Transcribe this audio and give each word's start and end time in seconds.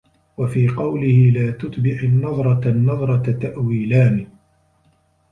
وَفِي 0.37 0.67
قَوْلِهِ 0.69 1.29
لَا 1.31 1.51
تُتْبِعْ 1.51 1.99
النَّظْرَةَ 2.03 2.61
النَّظْرَةَ 2.67 3.31
تَأْوِيلَانِ 3.31 4.27